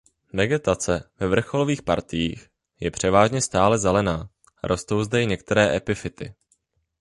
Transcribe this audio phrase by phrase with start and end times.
[0.33, 4.29] Vegetace ve vrcholových partiích je převážně stále zelená
[4.63, 6.35] a rostou zde i některé epifyty.